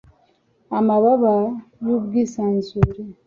[0.77, 1.35] amababa
[1.85, 3.01] yubwisanzure